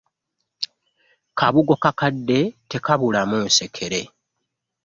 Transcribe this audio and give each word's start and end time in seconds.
Kabugo 1.39 1.75
kakadde 1.83 2.39
tekabulamu 2.71 3.37
nsekere. 3.47 4.01